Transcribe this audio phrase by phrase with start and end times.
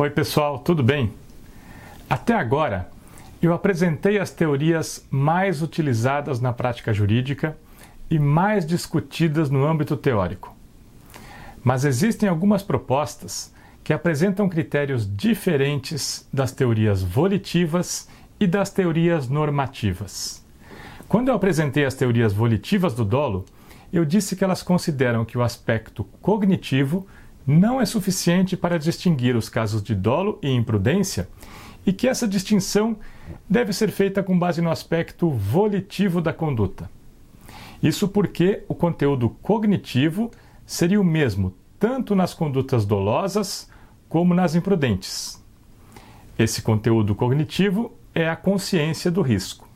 [0.00, 1.12] Oi, pessoal, tudo bem?
[2.08, 2.88] Até agora,
[3.42, 7.58] eu apresentei as teorias mais utilizadas na prática jurídica
[8.08, 10.54] e mais discutidas no âmbito teórico.
[11.64, 18.08] Mas existem algumas propostas que apresentam critérios diferentes das teorias volitivas
[18.38, 20.46] e das teorias normativas.
[21.08, 23.44] Quando eu apresentei as teorias volitivas do dolo,
[23.92, 27.04] eu disse que elas consideram que o aspecto cognitivo
[27.48, 31.30] não é suficiente para distinguir os casos de dolo e imprudência
[31.86, 32.98] e que essa distinção
[33.48, 36.90] deve ser feita com base no aspecto volitivo da conduta.
[37.82, 40.30] Isso porque o conteúdo cognitivo
[40.66, 43.70] seria o mesmo tanto nas condutas dolosas
[44.10, 45.42] como nas imprudentes.
[46.38, 49.66] Esse conteúdo cognitivo é a consciência do risco.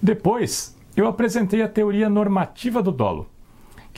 [0.00, 3.28] Depois, eu apresentei a teoria normativa do dolo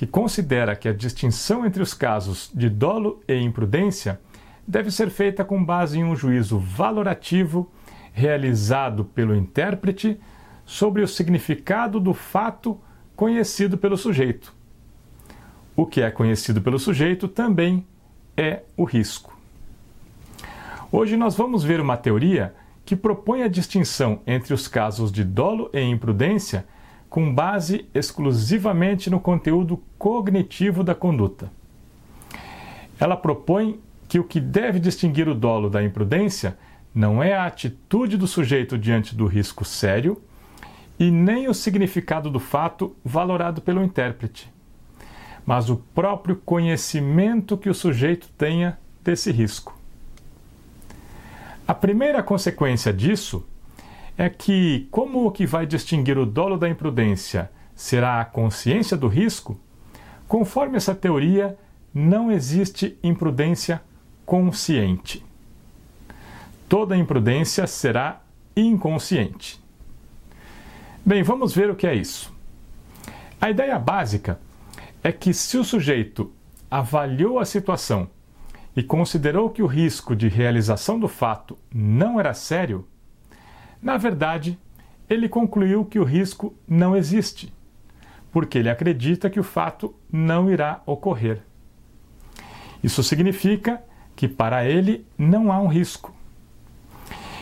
[0.00, 4.18] que considera que a distinção entre os casos de dolo e imprudência
[4.66, 7.70] deve ser feita com base em um juízo valorativo
[8.10, 10.18] realizado pelo intérprete
[10.64, 12.80] sobre o significado do fato
[13.14, 14.54] conhecido pelo sujeito.
[15.76, 17.86] O que é conhecido pelo sujeito também
[18.34, 19.38] é o risco.
[20.90, 22.54] Hoje nós vamos ver uma teoria
[22.86, 26.64] que propõe a distinção entre os casos de dolo e imprudência
[27.10, 31.50] com base exclusivamente no conteúdo cognitivo da conduta.
[33.00, 36.56] Ela propõe que o que deve distinguir o dolo da imprudência
[36.94, 40.22] não é a atitude do sujeito diante do risco sério
[40.98, 44.48] e nem o significado do fato valorado pelo intérprete,
[45.44, 49.76] mas o próprio conhecimento que o sujeito tenha desse risco.
[51.66, 53.44] A primeira consequência disso
[54.20, 59.08] é que, como o que vai distinguir o dolo da imprudência será a consciência do
[59.08, 59.58] risco,
[60.28, 61.58] conforme essa teoria,
[61.94, 63.80] não existe imprudência
[64.26, 65.24] consciente.
[66.68, 68.20] Toda imprudência será
[68.54, 69.58] inconsciente.
[71.02, 72.30] Bem, vamos ver o que é isso.
[73.40, 74.38] A ideia básica
[75.02, 76.30] é que se o sujeito
[76.70, 78.06] avaliou a situação
[78.76, 82.86] e considerou que o risco de realização do fato não era sério,
[83.82, 84.58] na verdade,
[85.08, 87.52] ele concluiu que o risco não existe,
[88.30, 91.40] porque ele acredita que o fato não irá ocorrer.
[92.82, 93.82] Isso significa
[94.14, 96.14] que para ele não há um risco.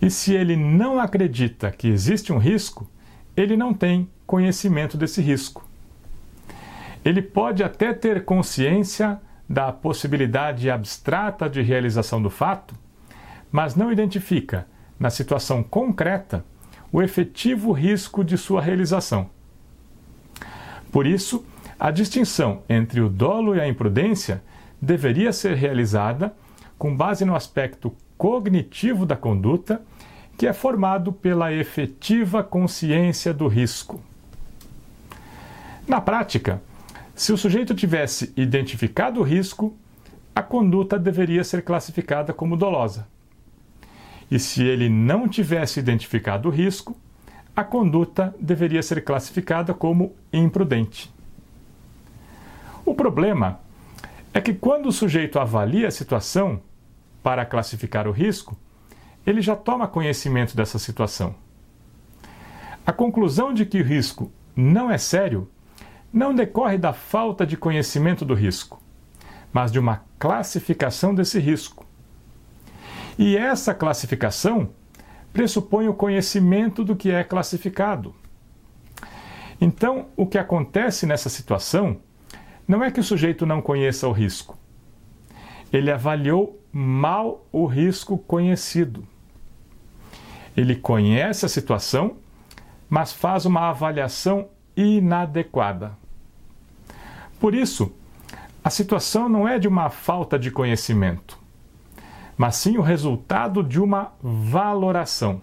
[0.00, 2.88] E se ele não acredita que existe um risco,
[3.36, 5.68] ele não tem conhecimento desse risco.
[7.04, 12.74] Ele pode até ter consciência da possibilidade abstrata de realização do fato,
[13.50, 14.66] mas não identifica
[15.00, 16.44] na situação concreta,
[16.92, 19.30] o efetivo risco de sua realização.
[20.92, 21.44] Por isso,
[21.78, 24.42] a distinção entre o dolo e a imprudência
[24.80, 26.34] deveria ser realizada
[26.76, 29.80] com base no aspecto cognitivo da conduta,
[30.36, 34.00] que é formado pela efetiva consciência do risco.
[35.88, 36.60] Na prática,
[37.14, 39.74] se o sujeito tivesse identificado o risco,
[40.34, 43.06] a conduta deveria ser classificada como dolosa.
[44.30, 46.96] E se ele não tivesse identificado o risco,
[47.54, 51.12] a conduta deveria ser classificada como imprudente.
[52.84, 53.60] O problema
[54.32, 56.60] é que quando o sujeito avalia a situação
[57.22, 58.56] para classificar o risco,
[59.26, 61.34] ele já toma conhecimento dessa situação.
[62.86, 65.48] A conclusão de que o risco não é sério
[66.12, 68.82] não decorre da falta de conhecimento do risco,
[69.52, 71.86] mas de uma classificação desse risco.
[73.20, 74.70] E essa classificação
[75.30, 78.14] pressupõe o conhecimento do que é classificado.
[79.60, 81.98] Então, o que acontece nessa situação
[82.66, 84.58] não é que o sujeito não conheça o risco.
[85.70, 89.06] Ele avaliou mal o risco conhecido.
[90.56, 92.16] Ele conhece a situação,
[92.88, 95.94] mas faz uma avaliação inadequada.
[97.38, 97.92] Por isso,
[98.64, 101.39] a situação não é de uma falta de conhecimento
[102.40, 105.42] mas sim o resultado de uma valoração.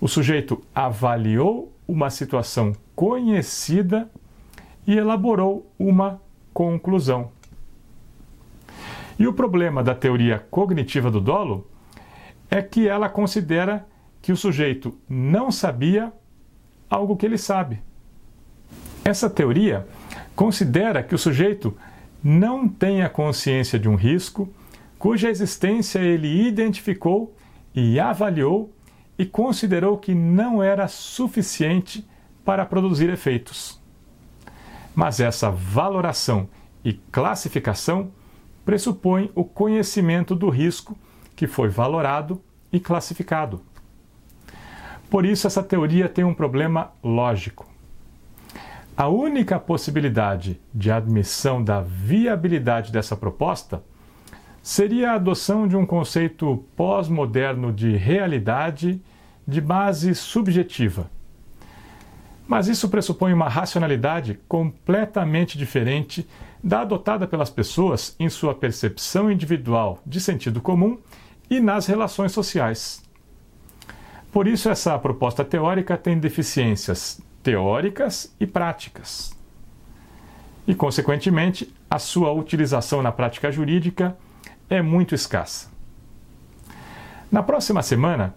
[0.00, 4.10] O sujeito avaliou uma situação conhecida
[4.86, 6.18] e elaborou uma
[6.54, 7.30] conclusão.
[9.18, 11.66] E o problema da teoria cognitiva do dolo
[12.50, 13.86] é que ela considera
[14.22, 16.10] que o sujeito não sabia
[16.88, 17.82] algo que ele sabe.
[19.04, 19.86] Essa teoria
[20.34, 21.76] considera que o sujeito
[22.24, 24.50] não tem a consciência de um risco
[24.98, 27.34] cuja existência ele identificou
[27.74, 28.72] e avaliou
[29.18, 32.06] e considerou que não era suficiente
[32.44, 33.80] para produzir efeitos.
[34.94, 36.48] Mas essa valoração
[36.84, 38.10] e classificação
[38.64, 40.96] pressupõe o conhecimento do risco
[41.34, 42.40] que foi valorado
[42.72, 43.60] e classificado.
[45.10, 47.66] Por isso, essa teoria tem um problema lógico.
[48.96, 53.84] A única possibilidade de admissão da viabilidade dessa proposta
[54.66, 59.00] seria a adoção de um conceito pós-moderno de realidade
[59.46, 61.08] de base subjetiva.
[62.48, 66.26] Mas isso pressupõe uma racionalidade completamente diferente
[66.64, 70.98] da adotada pelas pessoas em sua percepção individual de sentido comum
[71.48, 73.00] e nas relações sociais.
[74.32, 79.32] Por isso, essa proposta teórica tem deficiências teóricas e práticas.
[80.66, 84.16] E, consequentemente, a sua utilização na prática jurídica
[84.68, 85.70] é muito escassa.
[87.30, 88.34] Na próxima semana,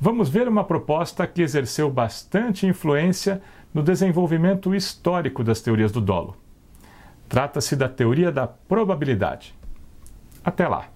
[0.00, 3.42] vamos ver uma proposta que exerceu bastante influência
[3.72, 6.36] no desenvolvimento histórico das teorias do dolo.
[7.28, 9.54] Trata-se da teoria da probabilidade.
[10.44, 10.88] Até lá!